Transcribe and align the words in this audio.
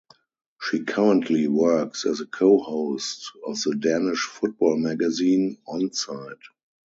She 0.59 0.83
currently 0.83 1.47
works 1.47 2.07
as 2.07 2.23
co-host 2.31 3.31
of 3.45 3.61
the 3.61 3.75
Danish 3.75 4.21
football 4.23 4.75
magazine, 4.75 5.59
Onside. 5.67 6.39